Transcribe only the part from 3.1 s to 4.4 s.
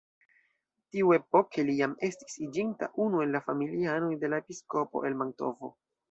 el la familianoj de la